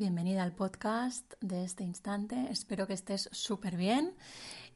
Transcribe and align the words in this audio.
bienvenida 0.00 0.42
al 0.42 0.52
podcast 0.52 1.34
de 1.42 1.62
este 1.62 1.84
instante. 1.84 2.46
Espero 2.50 2.86
que 2.86 2.94
estés 2.94 3.28
súper 3.32 3.76
bien 3.76 4.14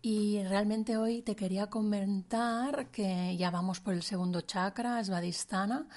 y 0.03 0.43
realmente 0.43 0.99
hoy 0.99 1.23
te 1.23 1.35
quería 1.35 1.69
comentar 1.69 2.91
que 2.91 3.35
ya 3.39 3.51
vamos 3.51 3.81
por 3.81 3.95
el 3.95 4.03
segundo 4.03 4.43
chakra, 4.43 5.03
Svadhisthana, 5.03 5.89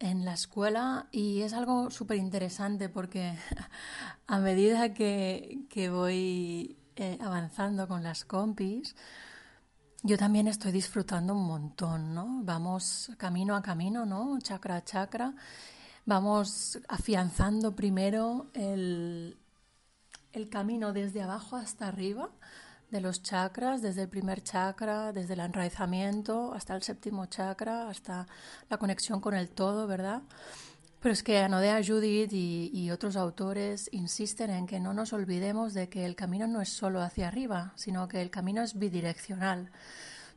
en 0.00 0.26
la 0.26 0.34
escuela 0.34 1.08
y 1.12 1.40
es 1.40 1.54
algo 1.54 1.90
súper 1.90 2.18
interesante 2.18 2.90
porque 2.90 3.38
a 4.26 4.38
medida 4.38 4.92
que, 4.92 5.88
voy 5.90 6.76
eh, 6.96 7.16
avanzando 7.22 7.88
con 7.88 8.02
las 8.02 8.26
compis, 8.26 8.94
yo 10.02 10.18
también 10.18 10.46
estoy 10.46 10.72
disfrutando 10.72 11.32
un 11.32 11.46
montón, 11.46 12.14
¿no? 12.14 12.42
Vamos 12.42 13.12
camino 13.16 13.56
a 13.56 13.62
camino, 13.62 14.04
¿no? 14.04 14.38
Chakra 14.42 14.76
a 14.76 14.84
chakra. 14.84 15.34
Vamos 16.06 16.78
afianzando 16.88 17.74
primero 17.74 18.50
el, 18.54 19.38
el 20.32 20.48
camino 20.50 20.92
desde 20.92 21.22
abajo 21.22 21.56
hasta 21.56 21.88
arriba 21.88 22.30
de 22.90 23.00
los 23.00 23.22
chakras, 23.22 23.82
desde 23.82 24.02
el 24.02 24.08
primer 24.08 24.42
chakra, 24.42 25.12
desde 25.12 25.34
el 25.34 25.40
enraizamiento 25.40 26.52
hasta 26.54 26.76
el 26.76 26.82
séptimo 26.82 27.26
chakra, 27.26 27.88
hasta 27.88 28.26
la 28.68 28.76
conexión 28.76 29.20
con 29.20 29.34
el 29.34 29.48
todo, 29.48 29.86
¿verdad? 29.86 30.22
Pero 31.00 31.12
es 31.12 31.22
que 31.22 31.38
Anodea 31.38 31.82
Judith 31.84 32.32
y, 32.32 32.90
otros 32.90 33.16
autores 33.16 33.90
insisten 33.92 34.48
en 34.50 34.66
que 34.66 34.80
no 34.80 34.94
nos 34.94 35.12
olvidemos 35.12 35.74
de 35.74 35.90
que 35.90 36.06
el 36.06 36.16
camino 36.16 36.46
no 36.46 36.62
es 36.62 36.70
solo 36.70 37.02
hacia 37.02 37.28
arriba, 37.28 37.74
sino 37.76 38.08
que 38.08 38.22
el 38.22 38.30
camino 38.30 38.62
es 38.62 38.78
bidireccional. 38.78 39.70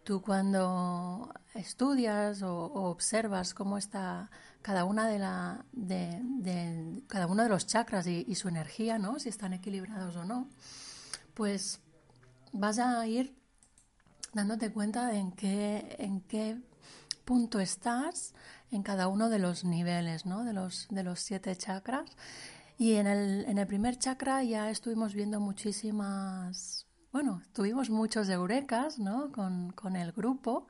Tú 0.08 0.22
cuando 0.22 1.34
estudias 1.54 2.42
o, 2.42 2.72
observas 2.92 3.54
cómo 3.54 3.78
está 3.78 4.32
cada 4.62 4.86
una 4.86 5.06
de 5.06 5.20
la 5.20 5.66
de, 5.74 7.04
cada 7.08 7.28
uno 7.28 7.44
de 7.44 7.50
los 7.50 7.68
chakras 7.68 8.08
y, 8.08 8.34
su 8.36 8.48
energía, 8.48 9.00
¿no? 9.00 9.20
Si 9.20 9.28
están 9.28 9.52
equilibrados 9.52 10.16
o 10.16 10.24
no, 10.24 10.48
pues 11.34 11.82
vas 12.54 12.80
a 12.80 13.06
ir 13.06 13.36
dándote 14.32 14.72
cuenta 14.72 15.08
de 15.08 15.18
en 15.18 15.34
qué, 15.34 15.98
en 16.00 16.22
qué 16.22 16.58
punto 17.26 17.60
estás 17.60 18.34
en 18.72 18.84
cada 18.84 19.10
uno 19.10 19.28
de 19.28 19.40
los 19.40 19.66
niveles, 19.66 20.26
¿no? 20.26 20.46
de, 20.46 20.54
los, 20.54 20.88
de 20.90 21.04
los 21.04 21.20
siete 21.20 21.54
chakras. 21.58 22.10
Y 22.78 22.94
en 22.94 23.08
el, 23.08 23.44
en 23.44 23.58
el 23.58 23.68
primer 23.68 24.00
chakra 24.00 24.42
ya 24.42 24.70
estuvimos 24.70 25.14
viendo 25.14 25.42
muchísimas, 25.42 26.87
bueno, 27.18 27.42
tuvimos 27.52 27.90
muchos 27.90 28.30
eurekas 28.30 29.00
¿no? 29.00 29.32
con, 29.32 29.72
con 29.72 29.96
el 29.96 30.12
grupo 30.12 30.68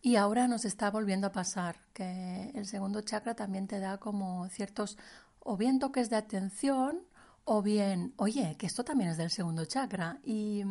y 0.00 0.16
ahora 0.16 0.48
nos 0.48 0.64
está 0.64 0.90
volviendo 0.90 1.26
a 1.26 1.32
pasar 1.32 1.76
que 1.92 2.50
el 2.54 2.64
segundo 2.64 3.02
chakra 3.02 3.34
también 3.34 3.66
te 3.66 3.78
da 3.78 3.98
como 3.98 4.48
ciertos 4.48 4.96
o 5.38 5.58
bien 5.58 5.78
toques 5.78 6.08
de 6.08 6.16
atención 6.16 7.02
o 7.44 7.60
bien, 7.60 8.14
oye, 8.16 8.56
que 8.58 8.64
esto 8.64 8.84
también 8.84 9.10
es 9.10 9.18
del 9.18 9.28
segundo 9.28 9.66
chakra. 9.66 10.18
Y, 10.24 10.62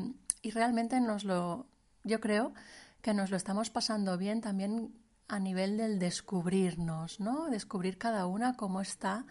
y 0.41 0.49
realmente 0.49 0.99
nos 0.99 1.23
lo, 1.23 1.67
yo 2.03 2.19
creo 2.19 2.55
que 3.03 3.13
nos 3.13 3.29
lo 3.29 3.37
estamos 3.37 3.69
pasando 3.69 4.17
bien 4.17 4.41
también 4.41 4.91
a 5.27 5.37
nivel 5.37 5.77
del 5.77 5.99
descubrirnos, 5.99 7.19
¿no? 7.19 7.51
Descubrir 7.51 7.99
cada 7.99 8.25
una 8.25 8.57
cómo 8.57 8.81
está 8.81 9.27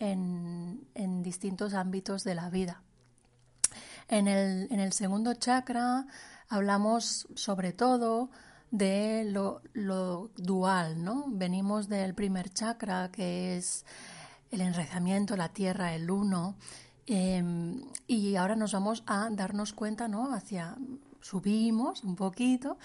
en, 0.00 0.84
en 0.96 1.22
distintos 1.22 1.74
ámbitos 1.74 2.24
de 2.24 2.34
la 2.34 2.50
vida. 2.50 2.82
En 4.12 4.28
el, 4.28 4.68
en 4.70 4.78
el, 4.78 4.92
segundo 4.92 5.32
chakra 5.32 6.06
hablamos 6.50 7.26
sobre 7.34 7.72
todo 7.72 8.28
de 8.70 9.24
lo, 9.24 9.62
lo, 9.72 10.28
dual, 10.36 11.02
¿no? 11.02 11.24
Venimos 11.28 11.88
del 11.88 12.14
primer 12.14 12.50
chakra 12.50 13.10
que 13.10 13.56
es 13.56 13.86
el 14.50 14.60
enraizamiento, 14.60 15.34
la 15.34 15.48
tierra, 15.48 15.94
el 15.94 16.10
uno, 16.10 16.56
em, 17.06 17.80
y 18.06 18.36
ahora 18.36 18.54
nos 18.54 18.74
vamos 18.74 19.02
a 19.06 19.30
darnos 19.30 19.72
cuenta, 19.72 20.08
¿no? 20.08 20.34
Hacia 20.34 20.76
subimos 21.22 22.04
un 22.04 22.14
poquito, 22.14 22.76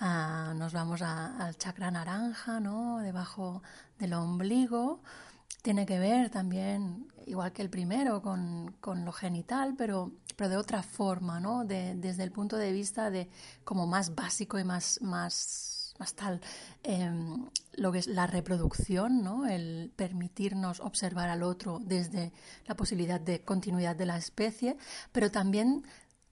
nos 0.00 0.72
vamos 0.72 1.00
al 1.00 1.56
chakra 1.58 1.92
naranja, 1.92 2.58
¿no? 2.58 2.98
Debajo 2.98 3.62
del 4.00 4.14
ombligo. 4.14 5.00
Tiene 5.60 5.86
que 5.86 5.98
ver 5.98 6.30
también, 6.30 7.08
igual 7.26 7.52
que 7.52 7.62
el 7.62 7.70
primero, 7.70 8.22
con, 8.22 8.74
con 8.80 9.04
lo 9.04 9.12
genital, 9.12 9.74
pero, 9.76 10.12
pero 10.34 10.50
de 10.50 10.56
otra 10.56 10.82
forma, 10.82 11.38
¿no? 11.38 11.64
De, 11.64 11.94
desde 11.94 12.24
el 12.24 12.32
punto 12.32 12.56
de 12.56 12.72
vista 12.72 13.10
de 13.10 13.28
como 13.64 13.86
más 13.86 14.14
básico 14.14 14.58
y 14.58 14.64
más, 14.64 15.00
más 15.02 15.82
más 15.98 16.14
tal 16.14 16.40
em, 16.82 17.48
lo 17.74 17.92
que 17.92 17.98
es 17.98 18.06
la 18.06 18.26
reproducción, 18.26 19.22
¿no? 19.22 19.46
el 19.46 19.92
permitirnos 19.94 20.80
observar 20.80 21.28
al 21.28 21.42
otro 21.42 21.78
desde 21.80 22.32
la 22.66 22.74
posibilidad 22.74 23.20
de 23.20 23.42
continuidad 23.44 23.96
de 23.96 24.06
la 24.06 24.16
especie, 24.16 24.76
pero 25.12 25.30
también 25.30 25.84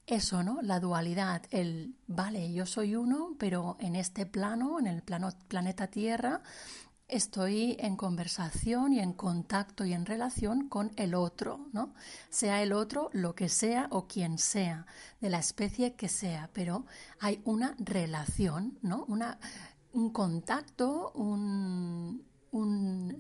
eso, 0.07 0.43
¿no? 0.43 0.61
La 0.61 0.81
dualidad, 0.81 1.43
el, 1.51 1.95
vale, 2.09 2.53
yo 2.53 2.67
soy 2.67 2.97
uno, 2.97 3.37
pero 3.39 3.77
en 3.79 3.95
este 3.95 4.27
plano, 4.27 4.81
en 4.81 4.89
el 4.89 5.03
plano 5.03 5.31
planeta 5.47 5.87
Tierra, 5.87 6.43
estoy 7.11 7.77
en 7.79 7.97
conversación 7.97 8.93
y 8.93 9.01
en 9.01 9.13
contacto 9.13 9.85
y 9.85 9.93
en 9.93 10.07
relación 10.07 10.69
con 10.69 10.93
el 10.97 11.15
otro, 11.15 11.69
¿no? 11.73 11.93
Sea 12.29 12.63
el 12.63 12.73
otro 12.73 13.11
lo 13.13 13.35
que 13.35 13.49
sea 13.49 13.89
o 13.91 14.07
quien 14.07 14.39
sea, 14.39 14.87
de 15.21 15.31
la 15.31 15.39
especie 15.39 15.95
que 15.95 16.09
sea, 16.09 16.51
pero 16.53 16.87
hay 17.21 17.41
una 17.45 17.75
relación, 17.79 18.79
¿no? 18.83 19.05
Una, 19.09 19.39
un 19.93 20.11
contacto, 20.11 21.13
un, 21.15 22.10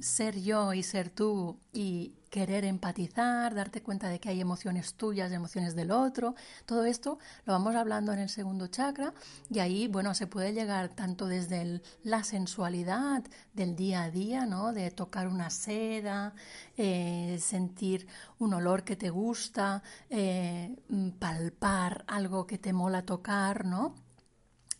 ser 0.00 0.40
yo 0.40 0.72
y 0.72 0.82
ser 0.82 1.10
tú 1.10 1.58
y 1.72 2.14
querer 2.30 2.64
empatizar, 2.64 3.54
darte 3.54 3.82
cuenta 3.82 4.08
de 4.08 4.20
que 4.20 4.28
hay 4.28 4.40
emociones 4.40 4.94
tuyas, 4.94 5.32
emociones 5.32 5.74
del 5.74 5.90
otro, 5.90 6.36
todo 6.64 6.84
esto 6.84 7.18
lo 7.44 7.52
vamos 7.52 7.74
hablando 7.74 8.12
en 8.12 8.20
el 8.20 8.28
segundo 8.28 8.68
chakra 8.68 9.12
y 9.50 9.58
ahí, 9.58 9.88
bueno, 9.88 10.14
se 10.14 10.28
puede 10.28 10.52
llegar 10.52 10.90
tanto 10.90 11.26
desde 11.26 11.82
la 12.04 12.22
sensualidad 12.22 13.24
del 13.52 13.74
día 13.74 14.04
a 14.04 14.10
día, 14.10 14.46
¿no? 14.46 14.72
De 14.72 14.90
tocar 14.92 15.26
una 15.26 15.50
seda, 15.50 16.34
eh, 16.76 17.38
sentir 17.40 18.06
un 18.38 18.54
olor 18.54 18.84
que 18.84 18.96
te 18.96 19.10
gusta, 19.10 19.82
eh, 20.08 20.76
palpar 21.18 22.04
algo 22.06 22.46
que 22.46 22.58
te 22.58 22.72
mola 22.72 23.02
tocar, 23.02 23.64
¿no? 23.64 23.94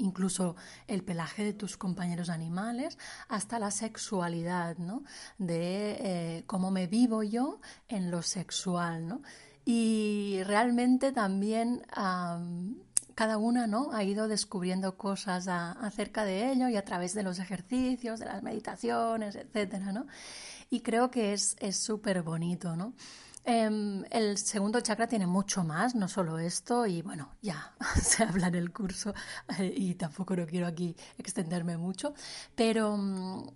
Incluso 0.01 0.57
el 0.87 1.03
pelaje 1.03 1.45
de 1.45 1.53
tus 1.53 1.77
compañeros 1.77 2.29
animales, 2.29 2.99
hasta 3.29 3.59
la 3.59 3.71
sexualidad, 3.71 4.79
¿no? 4.79 5.05
De 5.39 5.97
eh, 6.01 6.45
cómo 6.47 6.71
me 6.71 6.87
vivo 6.87 7.23
yo 7.23 7.61
en 7.89 8.11
lo 8.11 8.23
sexual, 8.23 9.07
¿no? 9.07 9.23
Y 9.65 10.41
realmente 10.45 11.13
también 11.13 11.83
cada 13.15 13.37
una 13.37 13.67
¿no? 13.67 13.93
ha 13.93 14.03
ido 14.03 14.27
descubriendo 14.27 14.97
cosas 14.97 15.47
acerca 15.49 16.25
de 16.25 16.51
ello 16.51 16.69
y 16.69 16.77
a 16.77 16.85
través 16.85 17.13
de 17.13 17.23
los 17.23 17.39
ejercicios, 17.39 18.19
de 18.19 18.27
las 18.27 18.43
meditaciones, 18.43 19.37
etcétera, 19.37 19.93
¿no? 19.93 20.07
Y 20.71 20.81
creo 20.81 21.11
que 21.11 21.35
es 21.35 21.57
súper 21.77 22.23
bonito, 22.23 22.75
¿no? 22.77 22.95
Em, 23.45 24.05
el 24.11 24.37
segundo 24.37 24.81
chakra 24.81 25.07
tiene 25.07 25.27
mucho 25.27 25.65
más, 25.65 25.95
no 25.95 26.09
solo 26.09 26.39
esto, 26.39 26.87
y 26.87 27.03
bueno, 27.03 27.37
ya 27.41 27.75
se 28.03 28.25
habla 28.25 28.49
en 28.49 28.55
el 28.55 28.73
curso 28.73 29.15
eh, 29.59 29.73
y 29.75 29.95
tampoco 29.95 30.37
no 30.37 30.47
quiero 30.47 30.67
aquí 30.67 30.95
extenderme 31.17 31.77
mucho, 31.79 32.15
pero 32.55 32.97
mm, 32.97 33.49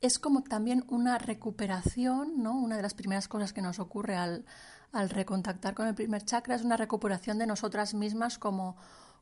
es 0.00 0.18
como 0.18 0.42
también 0.42 0.84
una 0.88 1.18
recuperación, 1.18 2.42
¿no? 2.42 2.58
Una 2.58 2.76
de 2.76 2.82
las 2.82 2.94
primeras 2.94 3.28
cosas 3.28 3.52
que 3.52 3.62
nos 3.62 3.78
ocurre 3.78 4.16
al, 4.16 4.44
al 4.92 5.08
recontactar 5.08 5.74
con 5.74 5.86
el 5.86 5.94
primer 5.94 6.24
chakra 6.24 6.56
es 6.56 6.62
una 6.62 6.76
recuperación 6.76 7.38
de 7.38 7.46
nosotras 7.46 7.94
mismas 7.94 8.38
como 8.38 8.76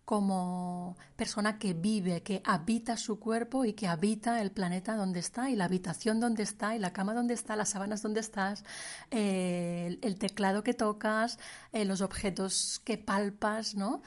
como 0.05 0.97
persona 1.17 1.59
que 1.59 1.75
vive, 1.75 2.23
que 2.23 2.43
habita 2.45 2.97
su 2.97 3.21
cuerpo 3.21 3.65
y 3.65 3.73
que 3.73 3.87
habita 3.87 4.43
el 4.43 4.51
planeta 4.51 4.97
donde 4.97 5.21
está 5.21 5.49
y 5.51 5.57
la 5.57 5.67
habitación 5.67 6.19
donde 6.19 6.43
está 6.43 6.75
y 6.75 6.79
la 6.79 6.93
cama 6.93 7.15
donde 7.15 7.35
está, 7.35 7.55
las 7.57 7.71
sábanas 7.71 8.03
donde 8.03 8.21
estás, 8.21 8.65
el, 9.11 10.17
teclado 10.19 10.63
que 10.65 10.75
tocas, 10.75 11.39
eh, 11.73 11.85
los 11.85 12.01
objetos 12.01 12.81
que 12.85 12.99
palpas, 12.99 13.75
¿no? 13.75 14.03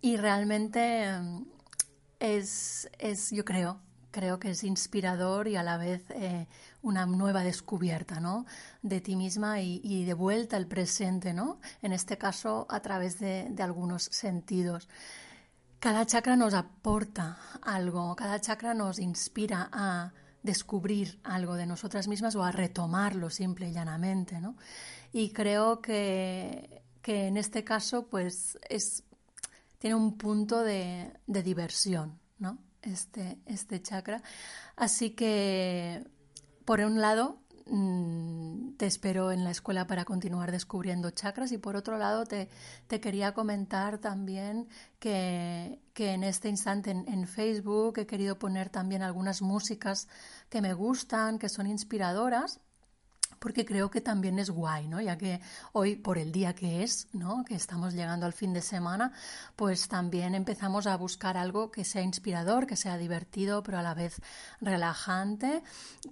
Y 0.00 0.16
realmente 0.16 1.18
mm, 1.18 1.42
es, 2.20 2.90
es, 2.98 3.30
yo 3.30 3.44
creo, 3.44 3.80
creo 4.10 4.38
que 4.38 4.50
es 4.50 4.64
inspirador 4.64 5.46
y 5.46 5.56
a 5.56 5.62
la 5.62 5.76
vez 5.76 6.02
eh, 6.10 6.46
una 6.82 7.06
nueva 7.06 7.44
descubierta, 7.44 8.18
¿no? 8.18 8.46
De 8.82 9.00
ti 9.00 9.14
misma 9.14 9.60
y, 9.60 10.04
de 10.04 10.14
vuelta 10.14 10.56
al 10.56 10.66
presente, 10.66 11.34
¿no? 11.34 11.60
En 11.82 11.92
este 11.92 12.16
caso, 12.18 12.66
a 12.68 12.80
través 12.80 13.18
de, 13.18 13.46
de 13.50 13.62
algunos 13.62 14.04
sentidos. 14.04 14.88
Cada 15.78 16.06
chakra 16.06 16.36
nos 16.36 16.54
aporta 16.54 17.38
algo, 17.62 18.16
cada 18.16 18.40
chakra 18.40 18.74
nos 18.74 18.98
inspira 18.98 19.68
a 19.72 20.12
descubrir 20.42 21.20
algo 21.24 21.54
de 21.54 21.66
nosotras 21.66 22.08
mismas 22.08 22.34
o 22.36 22.42
a 22.42 22.52
retomarlo 22.52 23.28
simple 23.28 23.68
y 23.68 23.72
llanamente, 23.72 24.40
¿no? 24.40 24.56
Y 25.12 25.30
creo 25.30 25.82
que, 25.82 26.82
en 27.04 27.36
este 27.36 27.62
caso, 27.62 28.06
pues, 28.06 28.58
es, 28.68 29.04
tiene 29.78 29.96
un 29.96 30.16
punto 30.16 30.62
de, 30.62 31.12
diversión, 31.26 32.18
¿no? 32.38 32.58
Este, 32.82 33.38
este 33.46 33.82
chakra. 33.82 34.22
Así 34.76 35.10
que, 35.10 36.06
por 36.64 36.80
un 36.80 37.00
lado, 37.00 37.40
te 37.66 38.86
espero 38.86 39.32
en 39.32 39.42
la 39.42 39.50
escuela 39.50 39.86
para 39.86 40.04
continuar 40.04 40.52
descubriendo 40.52 41.10
chakras. 41.10 41.50
Y 41.52 41.58
por 41.58 41.76
otro 41.76 41.98
lado 41.98 42.24
te, 42.24 42.48
te 42.86 43.00
quería 43.00 43.34
comentar 43.34 43.98
también 43.98 44.68
que, 44.98 45.80
que 45.92 46.12
en 46.12 46.22
este 46.22 46.48
instante 46.48 46.90
en, 46.90 47.08
en, 47.08 47.26
Facebook 47.26 47.98
he 47.98 48.06
querido 48.06 48.38
poner 48.38 48.70
también 48.70 49.02
algunas 49.02 49.42
músicas 49.42 50.08
que 50.48 50.60
me 50.60 50.74
gustan, 50.74 51.38
que 51.38 51.48
son 51.48 51.66
inspiradoras 51.66 52.60
porque 53.38 53.64
creo 53.64 53.90
que 53.90 54.00
también 54.00 54.38
es 54.38 54.50
guay, 54.50 54.88
¿no? 54.88 55.00
Ya 55.00 55.16
que 55.18 55.40
hoy, 55.72 55.96
por 55.96 56.18
el 56.18 56.32
día 56.32 56.54
que 56.54 56.82
es, 56.82 57.08
¿no? 57.12 57.44
Que 57.44 57.54
estamos 57.54 57.94
llegando 57.94 58.26
al 58.26 58.32
fin 58.32 58.52
de 58.52 58.62
semana, 58.62 59.12
pues 59.56 59.88
también 59.88 60.34
empezamos 60.34 60.86
a 60.86 60.96
buscar 60.96 61.36
algo 61.36 61.70
que 61.70 61.84
sea 61.84 62.02
inspirador, 62.02 62.66
que 62.66 62.76
sea 62.76 62.98
divertido, 62.98 63.62
pero 63.62 63.78
a 63.78 63.82
la 63.82 63.94
vez 63.94 64.20
relajante, 64.60 65.62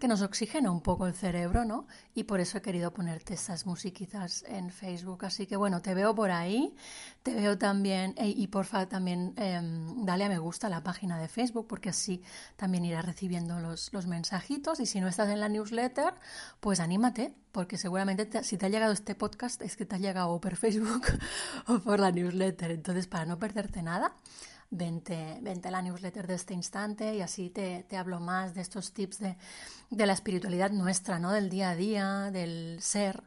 que 0.00 0.08
nos 0.08 0.22
oxigena 0.22 0.70
un 0.70 0.80
poco 0.80 1.06
el 1.06 1.14
cerebro, 1.14 1.64
¿no? 1.64 1.86
Y 2.14 2.24
por 2.24 2.40
eso 2.40 2.58
he 2.58 2.62
querido 2.62 2.92
ponerte 2.92 3.34
esas 3.34 3.66
musiquitas 3.66 4.44
en 4.48 4.70
Facebook. 4.70 5.24
Así 5.24 5.46
que 5.46 5.56
bueno, 5.56 5.80
te 5.82 5.94
veo 5.94 6.14
por 6.14 6.30
ahí, 6.30 6.74
te 7.22 7.34
veo 7.34 7.58
también, 7.58 8.14
eh, 8.16 8.28
y 8.28 8.46
porfa 8.48 8.86
también 8.88 9.34
eh, 9.36 9.60
dale 9.98 10.24
a 10.24 10.28
me 10.28 10.38
gusta 10.38 10.66
a 10.66 10.70
la 10.70 10.82
página 10.82 11.18
de 11.18 11.28
Facebook, 11.28 11.66
porque 11.66 11.90
así 11.90 12.22
también 12.56 12.84
irás 12.84 13.04
recibiendo 13.04 13.60
los, 13.60 13.92
los 13.92 14.06
mensajitos. 14.06 14.80
Y 14.80 14.86
si 14.86 15.00
no 15.00 15.08
estás 15.08 15.28
en 15.28 15.40
la 15.40 15.48
newsletter, 15.48 16.14
pues 16.60 16.80
anímate 16.80 17.13
porque 17.52 17.78
seguramente 17.78 18.42
si 18.42 18.58
te 18.58 18.66
ha 18.66 18.68
llegado 18.68 18.92
este 18.92 19.14
podcast 19.14 19.62
es 19.62 19.76
que 19.76 19.86
te 19.86 19.96
ha 19.96 19.98
llegado 19.98 20.30
o 20.30 20.40
por 20.40 20.56
Facebook 20.56 21.06
o 21.68 21.78
por 21.78 22.00
la 22.00 22.10
newsletter. 22.10 22.70
Entonces, 22.70 23.06
para 23.06 23.26
no 23.26 23.38
perderte 23.38 23.82
nada, 23.82 24.16
vente, 24.70 25.38
vente 25.40 25.70
la 25.70 25.82
newsletter 25.82 26.26
de 26.26 26.34
este 26.34 26.54
instante 26.54 27.14
y 27.14 27.20
así 27.20 27.50
te, 27.50 27.84
te 27.88 27.96
hablo 27.96 28.20
más 28.20 28.54
de 28.54 28.60
estos 28.60 28.92
tips 28.92 29.20
de, 29.20 29.36
de, 29.90 30.06
la 30.06 30.12
espiritualidad 30.12 30.70
nuestra, 30.70 31.18
¿no? 31.18 31.30
Del 31.32 31.48
día 31.48 31.70
a 31.70 31.76
día, 31.76 32.30
del 32.32 32.78
ser, 32.80 33.22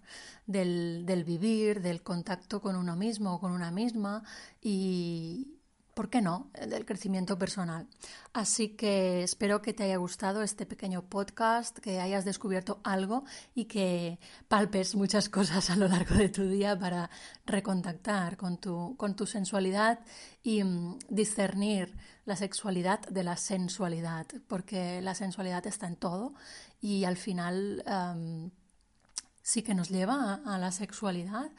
del, 0.45 1.05
del 1.05 1.23
vivir, 1.23 1.81
del 1.81 2.03
contacto 2.03 2.61
con 2.61 2.75
uno 2.75 2.95
mismo 2.95 3.35
o 3.35 3.39
con 3.39 3.51
una 3.51 3.71
misma 3.71 4.23
y, 4.61 5.56
¿por 5.97 6.11
qué 6.11 6.21
no?, 6.21 6.51
del 6.53 6.85
crecimiento 6.85 7.39
personal. 7.39 7.87
Así 8.31 8.69
que 8.75 9.23
espero 9.23 9.63
que 9.63 9.73
te 9.73 9.81
haya 9.81 9.97
gustado 9.97 10.43
este 10.43 10.67
pequeño 10.67 11.01
podcast, 11.01 11.79
que 11.79 11.99
hayas 11.99 12.23
descubierto 12.23 12.79
algo 12.83 13.23
y 13.55 13.65
que 13.65 14.19
palpes 14.47 14.93
muchas 14.93 15.27
cosas 15.37 15.71
a 15.71 15.75
lo 15.75 15.87
largo 15.87 16.13
de 16.13 16.29
tu 16.29 16.47
día 16.47 16.77
para 16.77 17.09
recontactar 17.47 18.37
con 18.37 18.59
tu, 18.59 18.95
con 18.95 19.15
tu 19.15 19.25
sensualidad 19.25 20.01
y 20.43 20.63
mm, 20.63 20.99
discernir 21.09 21.97
la 22.25 22.35
sexualidad 22.35 22.99
de 23.09 23.23
la 23.23 23.35
sensualidad, 23.35 24.27
porque 24.47 25.01
la 25.01 25.15
sensualidad 25.15 25.65
está 25.65 25.87
en 25.87 25.95
todo 25.95 26.35
y 26.79 27.05
al 27.05 27.17
final 27.17 27.83
sí 29.41 29.63
que 29.63 29.73
nos 29.73 29.89
lleva 29.89 30.35
a, 30.45 30.55
a 30.55 30.59
la 30.59 30.71
sexualidad 30.71 31.49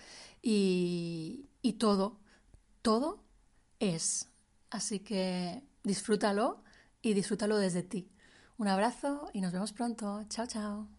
y, 0.42 1.48
y 1.60 1.72
todo, 1.72 2.20
todo 2.82 3.26
es. 3.80 4.28
Así 4.70 5.00
que 5.00 5.62
disfrútalo 5.84 6.62
y 7.02 7.14
disfrútalo 7.14 7.58
desde 7.58 7.82
ti. 7.82 8.10
Un 8.58 8.68
abrazo 8.68 9.30
y 9.32 9.40
nos 9.40 9.52
vemos 9.52 9.72
pronto. 9.72 10.24
Chao, 10.28 10.46
chao. 10.46 10.97